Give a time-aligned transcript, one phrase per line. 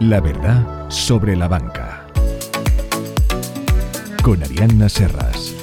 [0.00, 2.06] La verdad sobre la banca.
[4.24, 5.54] Con Arianna Serras.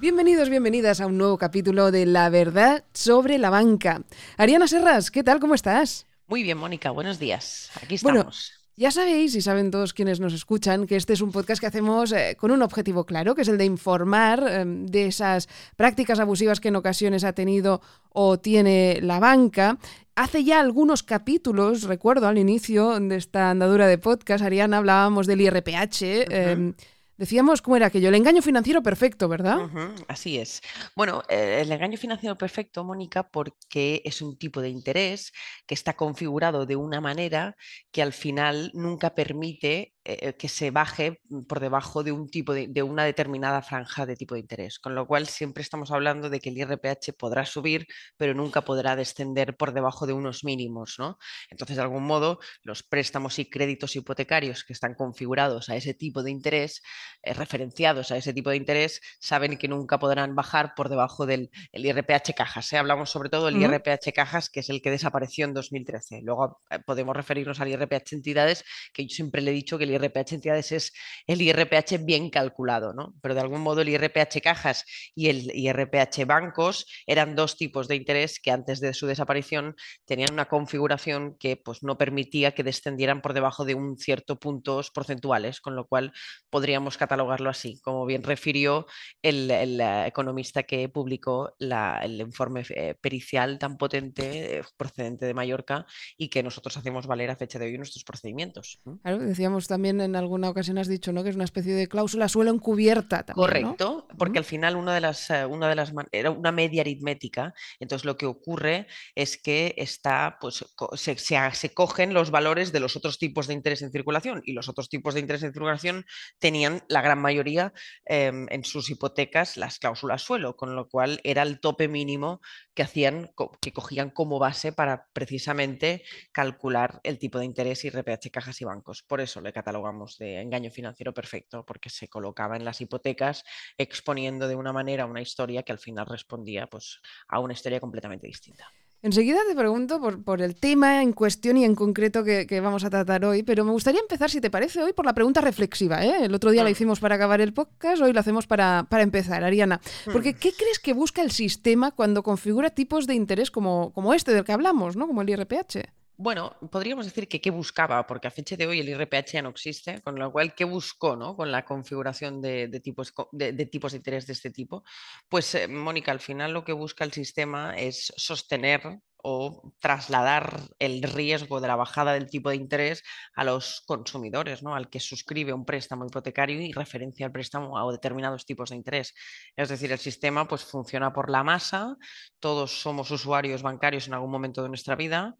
[0.00, 4.00] Bienvenidos, bienvenidas a un nuevo capítulo de La verdad sobre la banca.
[4.38, 5.38] Ariana Serras, ¿qué tal?
[5.38, 6.06] ¿Cómo estás?
[6.28, 7.70] Muy bien, Mónica, buenos días.
[7.82, 8.62] Aquí estamos.
[8.74, 12.10] Ya sabéis y saben todos quienes nos escuchan que este es un podcast que hacemos
[12.12, 16.58] eh, con un objetivo claro, que es el de informar eh, de esas prácticas abusivas
[16.58, 19.76] que en ocasiones ha tenido o tiene la banca.
[20.14, 25.40] Hace ya algunos capítulos, recuerdo al inicio de esta andadura de podcast, Ariana, hablábamos del
[25.40, 26.74] IRPH.
[27.16, 29.70] Decíamos cómo era aquello, el engaño financiero perfecto, ¿verdad?
[30.08, 30.60] así es.
[30.96, 35.32] Bueno, eh, el engaño financiero perfecto, Mónica, porque es un tipo de interés
[35.66, 37.56] que está configurado de una manera
[37.90, 42.82] que al final nunca permite eh, que se baje por debajo de un tipo de,
[42.82, 44.80] una determinada franja de tipo de interés.
[44.80, 48.96] Con lo cual siempre estamos hablando de que el IRPH podrá subir, pero nunca podrá
[48.96, 51.18] descender por debajo de unos mínimos, ¿no?
[51.50, 56.24] Entonces, de algún modo, los préstamos y créditos hipotecarios que están configurados a ese tipo
[56.24, 56.82] de interés,
[57.22, 61.50] eh, referenciados a ese tipo de interés, saben que nunca podrán bajar por debajo del
[61.72, 62.72] IRPH cajas.
[62.72, 62.78] ¿eh?
[62.78, 66.22] Hablamos sobre todo del IRPH cajas, que es el que desapareció en 2013.
[66.22, 70.32] Luego podemos referirnos al IRPH entidades, que yo siempre le he dicho que el IRPH
[70.32, 70.92] entidades es
[71.26, 73.14] el IRPH bien calculado, ¿no?
[73.22, 77.96] Pero de algún modo el IRPH cajas y el IRPH bancos eran dos tipos de
[77.96, 83.22] interés que antes de su desaparición tenían una configuración que pues, no permitía que descendieran
[83.22, 86.12] por debajo de un cierto puntos porcentuales, con lo cual
[86.50, 88.86] podríamos catalogarlo así, como bien refirió
[89.22, 95.86] el, eh, economista que publicó el informe eh, pericial tan potente eh, procedente de Mallorca
[96.16, 98.80] y que nosotros hacemos valer a fecha de hoy nuestros procedimientos.
[99.02, 101.24] Claro, decíamos también también en alguna ocasión has dicho, ¿no?
[101.24, 103.34] Que es una especie de cláusula suelo encubierta también.
[103.34, 107.52] Correcto, porque al final una de las, eh, una de las era una media aritmética.
[107.80, 112.94] Entonces lo que ocurre es que está, pues, se, se, cogen los valores de los
[112.94, 116.04] otros tipos de interés en circulación y los otros tipos de interés en circulación
[116.38, 117.72] tenían la gran mayoría
[118.04, 122.40] em, en sus hipotecas las cláusulas suelo, con lo cual era el tope mínimo
[122.74, 128.30] que hacían, que cogían como base para precisamente calcular el tipo de interés y RPH
[128.30, 129.02] cajas y bancos.
[129.02, 129.71] Por eso le catalogamos
[130.18, 133.44] de engaño financiero perfecto, porque se colocaba en las hipotecas
[133.78, 138.26] exponiendo de una manera una historia que al final respondía pues, a una historia completamente
[138.26, 138.70] distinta.
[139.04, 143.24] Enseguida te pregunto por, el tema en cuestión y en concreto que, vamos a tratar
[143.24, 146.04] hoy, pero me gustaría empezar, si te parece, hoy por la pregunta reflexiva.
[146.04, 146.24] ¿eh?
[146.24, 146.72] El otro día la mm.
[146.72, 149.80] hicimos para acabar el podcast, hoy lo hacemos para, para empezar, Ariana.
[150.04, 150.36] Porque, mm.
[150.36, 154.44] ¿qué crees que busca el sistema cuando configura tipos de interés como, como este del
[154.44, 155.08] que hablamos, ¿no?
[155.08, 156.01] como el IRPH?
[156.22, 159.48] Bueno, podríamos decir que qué buscaba, porque a fecha de hoy el IRPH ya no
[159.48, 161.34] existe, con lo cual, ¿qué buscó ¿no?
[161.34, 164.84] con la configuración de, tipos, de, tipos de interés de este tipo?
[165.28, 171.02] Pues, eh, Mónica, al final lo que busca el sistema es sostener o trasladar el
[171.02, 173.02] riesgo de la bajada del tipo de interés
[173.34, 174.74] a los consumidores, ¿no?
[174.74, 179.14] al que suscribe un préstamo hipotecario y referencia el préstamo a determinados tipos de interés.
[179.56, 181.96] Es decir, el sistema pues, funciona por la masa,
[182.40, 185.36] todos somos usuarios bancarios en algún momento de nuestra vida.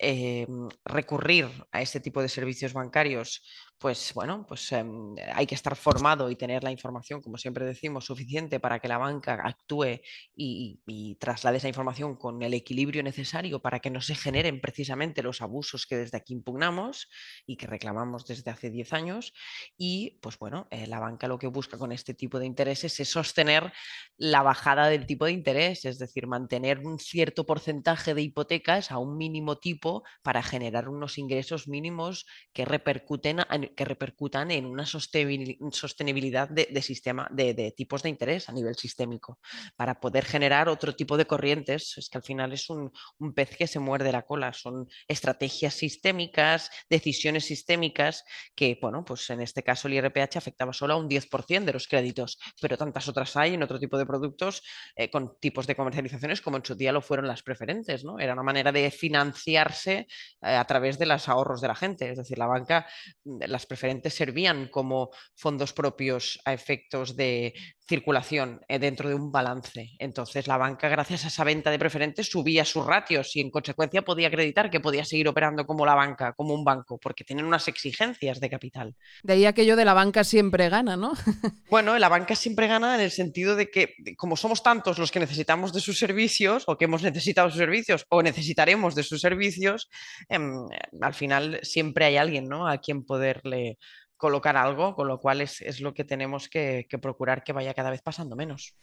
[0.00, 3.42] Em, recurrir a este tipo de servicios bancarios
[3.78, 8.06] pues bueno, pues em, hay que estar formado y tener la información, como siempre decimos,
[8.06, 10.00] suficiente para que la banca actúe
[10.34, 15.40] y, traslade esa información con el equilibrio necesario para que no se generen precisamente los
[15.42, 17.08] abusos que desde aquí impugnamos
[17.46, 19.32] y que reclamamos desde hace 10 años.
[19.76, 23.08] Y pues bueno, eh, la banca lo que busca con este tipo de intereses es
[23.10, 23.72] sostener
[24.16, 28.98] la bajada del tipo de interés, es decir, mantener un cierto porcentaje de hipotecas a
[28.98, 34.86] un mínimo tipo para generar unos ingresos mínimos que repercuten en que repercutan en una
[34.86, 39.38] sostenibilidad de, sistema, de, tipos de interés a nivel sistémico,
[39.76, 41.96] para poder generar otro tipo de corrientes.
[41.98, 42.92] Es que al final es un,
[43.34, 48.24] pez que se muerde la cola, son estrategias sistémicas, decisiones sistémicas,
[48.54, 51.88] que, bueno, pues en este caso el IRPH afectaba solo a un 10% de los
[51.88, 54.62] créditos, pero tantas otras hay en otro tipo de productos
[54.96, 58.18] eh, con tipos de comercializaciones como en su día lo fueron las preferentes, ¿no?
[58.18, 60.06] Era una manera de financiarse eh,
[60.40, 62.86] a través de los ahorros de la gente, es decir, la banca,
[63.58, 67.54] las preferentes servían como fondos propios a efectos de
[67.88, 69.92] circulación eh, dentro de un balance.
[69.98, 74.02] Entonces la banca, gracias a esa venta de preferentes, subía sus ratios y en consecuencia
[74.02, 77.66] podía acreditar que podía seguir operando como la banca, como un banco, porque tienen unas
[77.68, 78.94] exigencias de capital.
[79.22, 81.12] De ahí aquello de la banca siempre gana, ¿no?
[81.70, 85.20] bueno, la banca siempre gana en el sentido de que como somos tantos los que
[85.20, 89.88] necesitamos de sus servicios o que hemos necesitado sus servicios o necesitaremos de sus servicios,
[90.28, 90.66] em,
[91.00, 92.68] al final siempre hay alguien ¿no?
[92.68, 93.78] a quien poderle
[94.18, 98.02] colocar algo, con lo cual es, lo que tenemos que, procurar que vaya cada vez
[98.02, 98.74] pasando menos.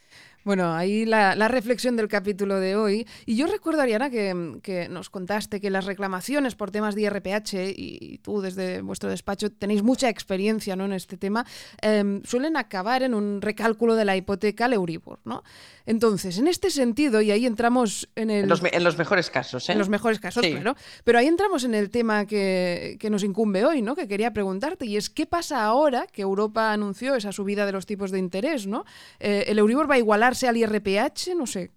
[0.45, 3.05] Bueno, ahí la, reflexión del capítulo de hoy.
[3.25, 8.19] Y yo recuerdo, Ariana, que, nos contaste que las reclamaciones por temas de IRPH, y,
[8.23, 10.85] tú desde vuestro despacho tenéis mucha experiencia ¿no?
[10.85, 11.45] en este tema,
[11.81, 15.19] em, suelen acabar en un recálculo de la hipoteca al Euribor.
[15.25, 15.43] ¿no?
[15.85, 18.43] Entonces, en este sentido, y ahí entramos en el...
[18.43, 18.49] En
[18.83, 19.73] los, mejores casos, ¿eh?
[19.73, 20.75] En los mejores casos, claro.
[21.03, 23.95] Pero ahí entramos en el tema que, que nos incumbe hoy, ¿no?
[23.95, 27.85] Que quería preguntarte, y es ¿qué pasa ahora que Europa anunció esa subida de los
[27.85, 28.67] tipos de interés?
[28.67, 28.85] ¿no?
[29.19, 31.35] Eh, ¿El Euribor va a igualarse al IRPH?
[31.35, 31.71] No sé.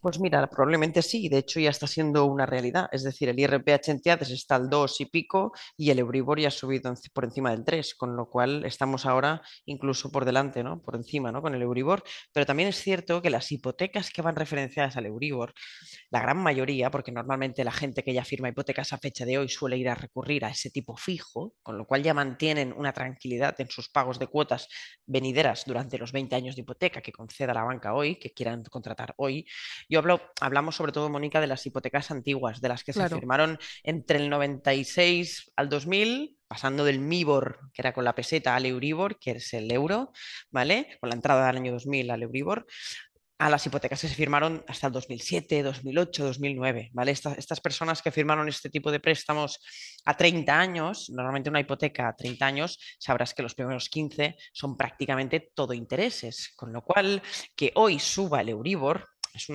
[0.00, 2.88] Pues mira, probablemente sí, de hecho ya está siendo una realidad.
[2.92, 6.48] Es decir, el IRPH en TIADES está al 2 y pico y el Euribor ya
[6.48, 10.80] ha subido por encima del 3, con lo cual estamos ahora incluso por delante, ¿no?
[10.82, 11.42] por encima ¿no?
[11.42, 12.04] con el Euribor.
[12.32, 15.54] Pero también es cierto que las hipotecas que van referenciadas al Euribor,
[16.10, 19.48] la gran mayoría, porque normalmente la gente que ya firma hipotecas a fecha de hoy
[19.48, 23.60] suele ir a recurrir a ese tipo fijo, con lo cual ya mantienen una tranquilidad
[23.60, 24.68] en sus pagos de cuotas
[25.06, 29.14] venideras durante los 20 años de hipoteca que conceda la banca hoy, que quieran contratar
[29.16, 29.46] hoy
[30.40, 34.28] hablamos sobre todo, Mónica, de las hipotecas antiguas, de las que se firmaron entre el
[34.30, 39.52] 96 al 2000, pasando del MIBOR, que era con la peseta, al Euribor, que es
[39.54, 40.12] el euro,
[40.50, 40.96] ¿vale?
[41.00, 42.66] Con la entrada del año 2000 al Euribor,
[43.38, 47.12] a las hipotecas que se firmaron hasta el 2007, 2008, 2009, ¿vale?
[47.12, 49.60] Estas, estas, personas que firmaron este tipo de préstamos
[50.04, 54.76] a 30 años, normalmente una hipoteca a 30 años, sabrás que los primeros 15 son
[54.76, 57.22] prácticamente todo intereses, con lo cual
[57.54, 59.06] que hoy suba el Euribor
[59.36, 59.48] es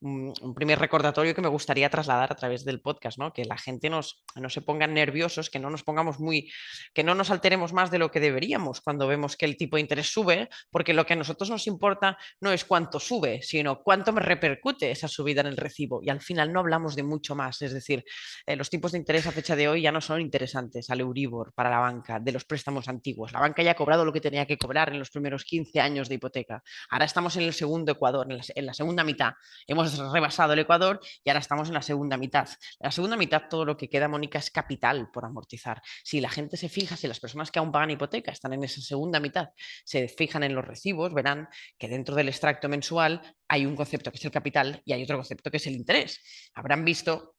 [0.00, 3.32] un, primer recordatorio que me gustaría trasladar a través del podcast, ¿no?
[3.32, 6.50] Que la gente nos, no se ponga nerviosos, que no nos pongamos muy,
[6.92, 9.82] que no nos alteremos más de lo que deberíamos cuando vemos que el tipo de
[9.82, 14.12] interés sube, porque lo que a nosotros nos importa no es cuánto sube, sino cuánto
[14.12, 16.00] me repercute esa subida en el recibo.
[16.02, 18.04] Y al final no hablamos de mucho más, es decir,
[18.46, 21.52] eh, los tipos de interés a fecha de hoy ya no son interesantes al Euribor
[21.54, 23.32] para la banca de los préstamos antiguos.
[23.32, 26.08] La banca ya ha cobrado lo que tenía que cobrar en los primeros 15 años
[26.08, 26.62] de hipoteca.
[26.90, 29.19] Ahora estamos en el segundo Ecuador, en la segunda mitad
[29.66, 32.48] Hemos rebasado el Ecuador y ahora estamos en la segunda mitad.
[32.78, 35.82] La segunda mitad todo lo que queda, Mónica, es capital por amortizar.
[36.04, 38.80] Si la gente se fija, si las personas que aún pagan hipoteca están en esa
[38.80, 39.50] segunda mitad,
[39.84, 44.18] se fijan en los recibos, verán que dentro del extracto mensual hay un concepto que
[44.18, 46.20] es el capital y hay otro concepto que es el interés.
[46.54, 47.36] Habrán visto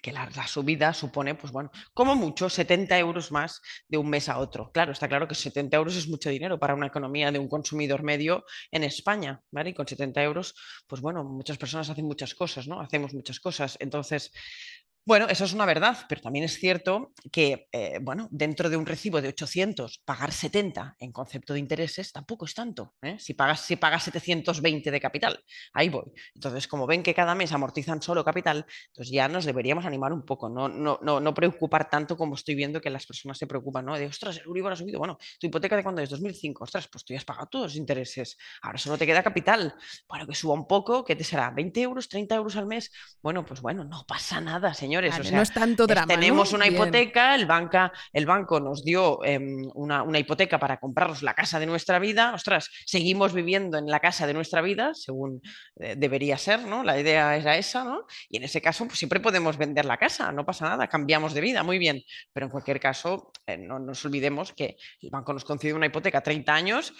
[0.00, 4.38] que la, subida supone, pues bueno, como mucho 70 euros más de un mes a
[4.38, 4.70] otro.
[4.72, 8.02] Claro, está claro que 70 euros es mucho dinero para una economía de un consumidor
[8.02, 9.70] medio en España, ¿vale?
[9.70, 10.54] Y con 70 euros,
[10.86, 12.80] pues bueno, muchas personas hacen muchas cosas, ¿no?
[12.80, 13.76] Hacemos muchas cosas.
[13.80, 14.32] Entonces,
[15.04, 18.86] bueno, eso es una verdad, pero también es cierto que, eh, bueno, dentro de un
[18.86, 22.94] recibo de 800, pagar 70 en concepto de intereses tampoco es tanto.
[23.02, 23.16] ¿eh?
[23.18, 26.04] Si, pagas, si pagas 720 de capital, ahí voy.
[26.36, 30.24] Entonces, como ven que cada mes amortizan solo capital, entonces ya nos deberíamos animar un
[30.24, 33.84] poco, no, no, no, no preocupar tanto como estoy viendo que las personas se preocupan,
[33.84, 33.98] ¿no?
[33.98, 35.00] De, ostras, el Euribor ha subido.
[35.00, 37.76] Bueno, tu hipoteca de cuándo es 2005, ostras, pues tú ya has pagado todos los
[37.76, 39.74] intereses, ahora solo te queda capital.
[40.08, 41.52] Bueno, que suba un poco, ¿qué te será?
[41.52, 42.92] ¿20 euros, 30 euros al mes?
[43.20, 46.06] Bueno, pues bueno, no pasa nada, señor no es tanto drama.
[46.06, 51.34] Tenemos una hipoteca, el, banca, el banco nos dio em, una, hipoteca para comprarnos la
[51.34, 52.34] casa de nuestra vida.
[52.34, 55.40] Ostras, seguimos viviendo en la casa de nuestra vida, según
[55.80, 56.84] eh, debería ser, ¿no?
[56.84, 58.06] La idea era esa, ¿no?
[58.28, 61.40] Y en ese caso, pues siempre podemos vender la casa, no pasa nada, cambiamos de
[61.40, 62.02] vida, muy bien.
[62.32, 66.18] Pero en cualquier caso, eh, no nos olvidemos que el banco nos concedió una hipoteca
[66.18, 66.92] a 30 años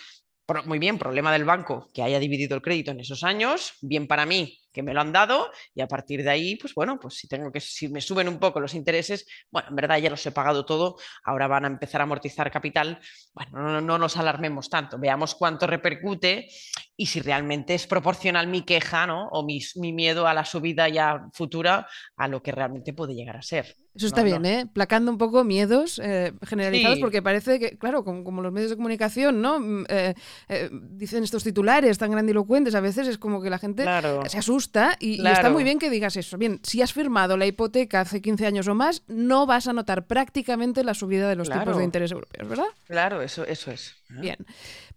[0.67, 4.27] muy bien, problema del banco que haya dividido el crédito en esos años, bien para
[4.27, 7.29] mí que me lo han dado y a partir de ahí, pues bueno, pues si
[7.29, 10.33] tengo que, si me suben un poco los intereses, bueno, en verdad ya los he
[10.33, 13.01] pagado todo, ahora van a empezar a amortizar capital,
[13.33, 16.49] bueno, no, nos alarmemos tanto, veamos cuánto repercute
[16.97, 19.29] y si realmente es proporcional mi queja, ¿no?
[19.29, 23.37] O mi, mi miedo a la subida ya futura a lo que realmente puede llegar
[23.37, 23.77] a ser.
[23.95, 24.67] Eso está bien, ¿eh?
[24.73, 29.43] Placando un poco miedos eh, generalizados, porque parece que, claro, como, los medios de comunicación,
[29.43, 29.61] ¿no?
[29.61, 30.15] Mm, eh,
[30.49, 33.85] eh, dicen estos titulares tan grandilocuentes, a veces es como que la gente
[34.29, 34.62] se asusta
[35.01, 36.39] y, está muy bien que digas eso.
[36.39, 40.07] Bien, si has firmado la hipoteca hace 15 años o más, no vas a notar
[40.07, 42.67] prácticamente la subida de los tipos de interés europeos, ¿verdad?
[42.87, 43.97] Claro, eso, eso es.
[44.09, 44.39] Bien,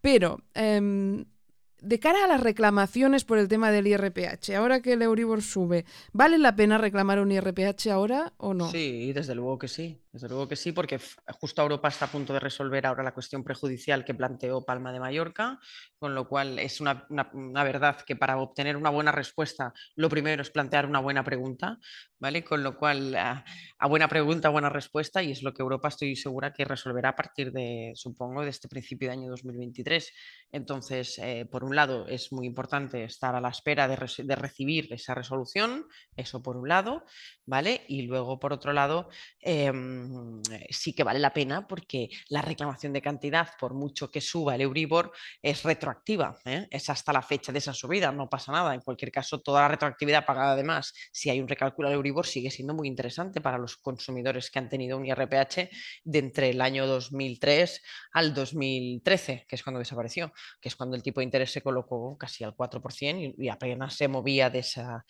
[0.01, 0.41] pero...
[0.53, 1.25] Em,
[1.81, 5.85] de cara a las reclamaciones por el tema del IRPH, ahora que el Euribor sube,
[6.13, 8.69] ¿vale la pena reclamar un IRPH ahora o no?
[8.71, 10.01] Sí, desde luego que sí.
[10.15, 10.97] Desde luego que sí, porque
[11.41, 15.01] justo Europa está a punto de resolver ahora la cuestión prejudicial que planteó Palma de
[15.01, 15.59] Mallorca,
[15.99, 17.05] con lo cual es una,
[17.65, 21.79] verdad que para obtener una buena respuesta lo primero es plantear una buena pregunta,
[22.17, 22.45] ¿vale?
[22.45, 23.43] Con lo cual a,
[23.89, 27.51] buena pregunta, buena respuesta y es lo que Europa estoy segura que resolverá a partir
[27.51, 30.13] de, supongo, de este principio de año 2023.
[30.53, 33.95] Entonces, eh, por un lado, es muy importante estar a la espera de,
[34.35, 37.03] recibir esa resolución, eso por un lado,
[37.45, 37.85] ¿vale?
[37.87, 39.09] Y luego, por otro lado,
[39.41, 39.71] eh,
[40.69, 44.61] sí que vale la pena porque la reclamación de cantidad, por mucho que suba el
[44.61, 46.67] Euribor, es retroactiva, ¿eh?
[46.69, 48.73] es hasta la fecha de esa subida, no pasa nada.
[48.73, 52.51] En cualquier caso, toda la retroactividad pagada además, si hay un recálculo al Euribor, sigue
[52.51, 55.69] siendo muy interesante para los consumidores que han tenido un IRPH
[56.03, 57.81] de entre el año 2003
[58.13, 62.17] al 2013, que es cuando desapareció, que es cuando el tipo de interés se colocó
[62.17, 65.05] casi al 4% y, apenas se movía de esa,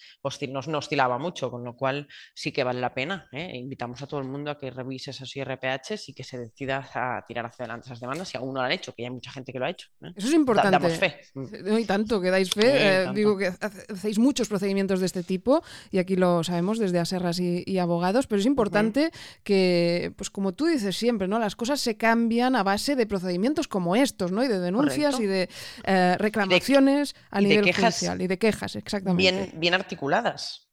[0.47, 3.27] no, no, oscilaba mucho, con lo cual sí que vale la pena.
[3.31, 3.51] ¿eh?
[3.55, 7.25] Invitamos a todo el mundo a que revise esos IRPHs y que se decida a
[7.27, 9.51] tirar hacia adelante esas demandas si aún no lo han hecho, que hay mucha gente
[9.51, 9.87] que lo ha hecho.
[10.03, 10.11] ¿eh?
[10.15, 10.69] Eso es importante.
[10.69, 11.19] damos fe.
[11.33, 13.05] No hay tanto que dais fe.
[13.05, 17.39] Eh, digo que hacéis muchos procedimientos de este tipo y aquí lo sabemos desde aserras
[17.39, 19.09] y, y abogados, pero es importante
[19.43, 21.39] que, pues como tú dices siempre, ¿no?
[21.39, 24.43] Las cosas se cambian a base de procedimientos como estos, ¿no?
[24.43, 25.49] Y de denuncias y de
[26.35, 29.31] reclamaciones a nivel quejas, judicial y de quejas, exactamente.
[29.31, 30.69] Bien, bien articuladas.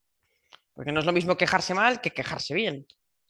[0.74, 2.86] Porque no es lo mismo quejarse mal que quejarse bien.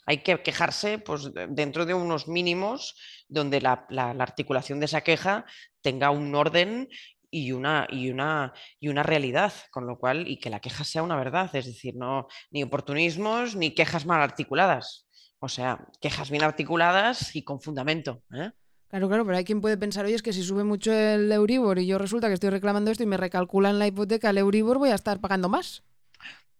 [0.07, 2.97] Hay que quejarse pues, dentro de unos mínimos
[3.29, 5.45] donde la, la, articulación de esa queja
[5.81, 6.89] tenga un orden
[7.31, 11.03] y una, y, una, y una realidad, con lo cual, y que la queja sea
[11.03, 15.07] una verdad, es decir, no ni oportunismos ni quejas mal articuladas.
[15.39, 18.23] O sea, quejas bien articuladas y con fundamento.
[18.33, 18.51] ¿eh?
[18.93, 21.79] Claro, claro, pero hay quien puede pensar, oye, es que si sube mucho el Euribor
[21.79, 24.91] y yo resulta que estoy reclamando esto y me recalculan la hipoteca, el Euribor voy
[24.91, 25.83] a estar pagando más.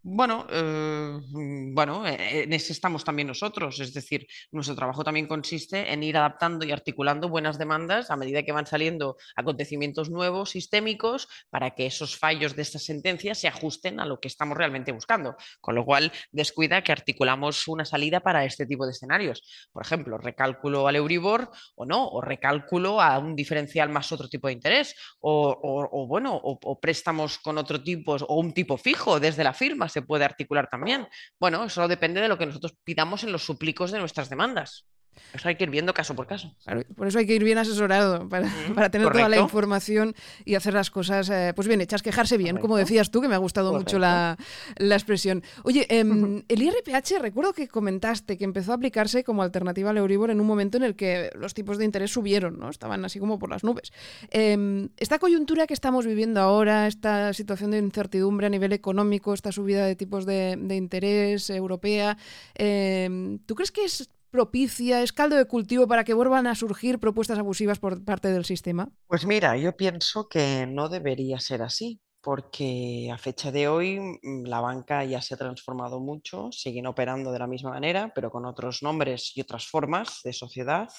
[0.05, 5.27] Bueno, eh, mm, bueno, eh, en ese estamos también nosotros, es decir, nuestro trabajo también
[5.27, 10.49] consiste en ir adaptando y articulando buenas demandas a medida que van saliendo acontecimientos nuevos,
[10.49, 14.91] sistémicos, para que esos fallos de estas sentencias se ajusten a lo que estamos realmente
[14.91, 15.37] buscando.
[15.61, 19.41] Con lo cual, descuida que articulamos una salida para este tipo de escenarios.
[19.71, 24.47] Por ejemplo, recálculo al Euribor o no, o recálculo a un diferencial más otro tipo
[24.47, 29.53] de interés, o, bueno, o préstamos con otro tipo, o un tipo fijo desde la
[29.53, 31.07] firma se puede articular también.
[31.39, 34.85] Bueno, eso depende de lo que nosotros pidamos en los suplicos de nuestras demandas.
[35.33, 36.53] Eso hay que ir viendo caso por caso.
[36.95, 40.15] por eso hay que ir bien asesorado, para, para tener toda la información
[40.45, 43.35] y hacer las cosas eh, pues bien hechas, quejarse bien, como decías tú, que me
[43.35, 44.37] ha gustado mucho la,
[44.77, 45.43] la, expresión.
[45.63, 45.99] Oye, eh,
[46.47, 50.47] el IRPH, recuerdo que comentaste que empezó a aplicarse como alternativa al Euribor en un
[50.47, 52.69] momento en el que los tipos de interés subieron, ¿no?
[52.69, 53.91] estaban así como por las nubes.
[54.31, 59.51] Eh, esta coyuntura que estamos viviendo ahora, esta situación de incertidumbre a nivel económico, esta
[59.51, 62.17] subida de tipos de, de interés europea,
[62.55, 66.99] em, ¿tú crees que es propicia, es caldo de cultivo para que vuelvan a surgir
[66.99, 68.89] propuestas abusivas por parte del sistema?
[69.05, 74.45] Pues mira, yo pienso que no debería ser así, porque a fecha de hoy mm,
[74.47, 78.47] la banca ya se ha transformado mucho, siguen operando de la misma manera, pero con
[78.47, 80.89] otros nombres y otras formas de sociedad.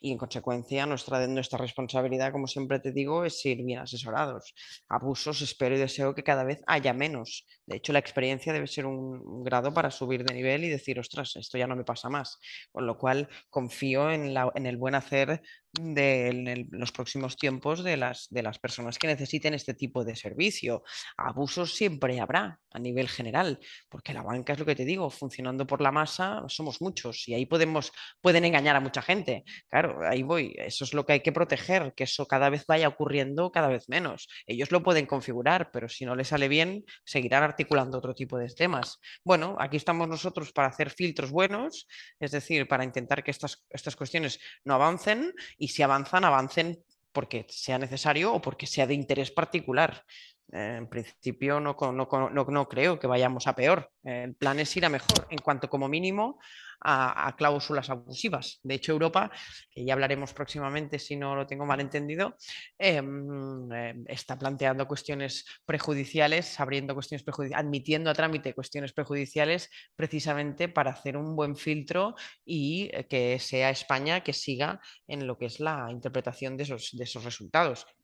[0.00, 4.54] Y en consecuencia nuestra, nuestra responsabilidad, como siempre te digo, es ir bien asesorados.
[4.88, 7.46] Abusos espero y deseo que cada vez haya menos.
[7.64, 11.36] De hecho, la experiencia debe ser un, grado para subir de nivel y decir, ostras,
[11.36, 12.38] esto ya no me pasa más.
[12.72, 15.40] Con lo cual confío en, la, en el buen hacer
[15.72, 20.82] de los próximos tiempos de las, de las personas que necesiten este tipo de servicio.
[21.16, 23.58] Abusos siempre habrá a nivel general,
[23.88, 27.34] porque la banca es lo que te digo, funcionando por la masa somos muchos y
[27.34, 29.44] ahí podemos, pueden engañar a mucha gente.
[29.68, 32.88] Claro, ahí voy, eso es lo que hay que proteger, que eso cada vez vaya
[32.88, 34.28] ocurriendo cada vez menos.
[34.46, 38.48] Ellos lo pueden configurar, pero si no les sale bien, seguirán articulando otro tipo de
[38.48, 38.98] temas.
[39.24, 41.86] Bueno, aquí estamos nosotros para hacer filtros buenos,
[42.20, 47.46] es decir, para intentar que estas, estas cuestiones no avancen y si avanzan, avancen porque
[47.48, 50.04] sea necesario o porque sea de interés particular.
[50.50, 53.90] En principio no, no, creo que vayamos a peor.
[54.02, 56.38] El plan es ir a mejor en cuanto como mínimo
[56.80, 58.60] a, cláusulas abusivas.
[58.62, 59.30] De hecho, Europa,
[59.70, 62.36] que ya hablaremos próximamente si no lo tengo mal entendido,
[62.78, 70.68] em, em, está planteando cuestiones prejudiciales, abriendo cuestiones prejudiciales, admitiendo a trámite cuestiones prejudiciales precisamente
[70.68, 72.14] para hacer un buen filtro
[72.44, 77.24] y eh, que sea España que siga en lo que es la interpretación de esos,
[77.24, 77.97] resultados eh,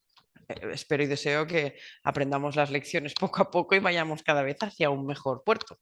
[0.73, 4.91] espero y deseo que aprendamos las lecciones poco a poco y vayamos cada vez hacia
[4.91, 5.79] un mejor puerto.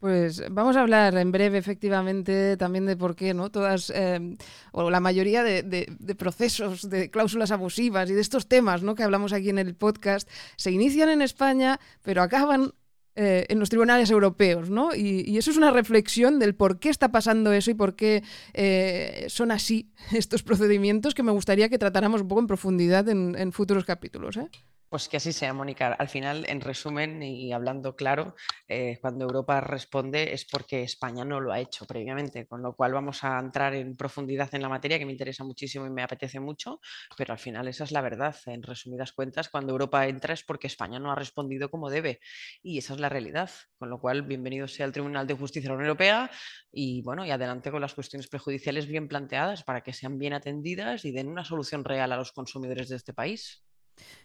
[0.00, 3.50] Pues vamos a hablar en breve, efectivamente, también de por qué, ¿no?
[3.50, 4.36] Todas, em,
[4.70, 8.94] o la mayoría de, procesos de cláusulas abusivas y de estos temas, ¿no?
[8.94, 12.74] Que hablamos aquí en el podcast, se inician en España, pero acaban
[13.16, 14.94] eh, en los tribunales europeos, ¿no?
[14.94, 18.22] Y, eso es una reflexión del por qué está pasando eso y por qué
[18.54, 23.34] eh, son así estos procedimientos que me gustaría que tratáramos un poco en profundidad en,
[23.36, 24.48] en futuros capítulos, ¿eh?
[24.90, 25.92] Pues que así sea, Mónica.
[25.92, 28.34] Al final, en resumen y hablando claro,
[28.68, 32.94] eh, cuando Europa responde es porque España no lo ha hecho previamente, con lo cual
[32.94, 36.40] vamos a entrar en profundidad en la materia que me interesa muchísimo y me apetece
[36.40, 36.80] mucho,
[37.18, 38.34] pero al final esa es la verdad.
[38.46, 42.20] En resumidas cuentas, cuando Europa entra es porque España no ha respondido como debe
[42.62, 45.72] y esa es la realidad, con lo cual bienvenido sea el Tribunal de Justicia de
[45.72, 46.30] la Unión Europea
[46.72, 51.04] y bueno, y adelante con las cuestiones prejudiciales bien planteadas para que sean bien atendidas
[51.04, 53.67] y den una solución real a los consumidores de este país.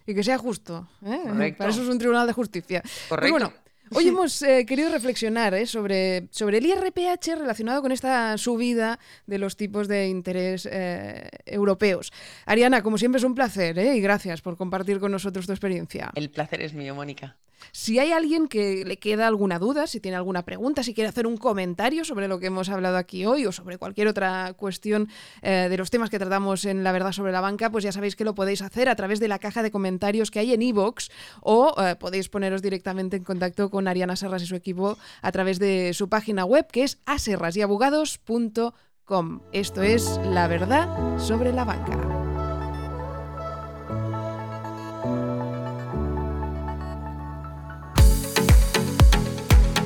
[0.05, 0.87] Y que sea justo.
[1.05, 1.21] ¿eh?
[1.23, 1.57] Correcto.
[1.59, 2.81] Para eso es un tribunal de justicia.
[2.81, 3.31] Pues Correcto.
[3.31, 3.53] bueno,
[3.91, 5.65] hoy hemos eh, querido reflexionar ¿eh?
[5.65, 12.11] sobre, sobre el IRPH relacionado con esta subida de los tipos de interés eh, europeos.
[12.45, 16.11] Ariana, como siempre es un placer y gracias por compartir con nosotros tu experiencia.
[16.15, 17.37] El placer es mío, Mónica.
[17.71, 21.27] Si hay alguien que le queda alguna duda, si tiene alguna pregunta, si quiere hacer
[21.27, 25.09] un comentario sobre lo que hemos hablado aquí hoy o sobre cualquier otra cuestión
[25.41, 28.15] eh, de los temas que tratamos en La Verdad sobre la Banca, pues ya sabéis
[28.15, 31.09] que lo podéis hacer a través de la caja de comentarios que hay en iVoox
[31.41, 35.59] o eh, podéis poneros directamente en contacto con Ariana Serras y su equipo a través
[35.59, 39.41] de su página web que es aserrasabogados.com.
[39.51, 42.12] Esto es La Verdad sobre la Banca.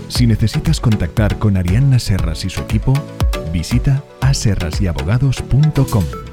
[0.07, 2.93] Si necesitas contactar con Arianna Serras y su equipo,
[3.51, 6.26] visita aserrasabogados.com.